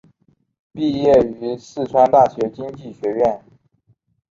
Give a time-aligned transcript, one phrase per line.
[0.73, 3.39] 毕业于四川大学经济学院。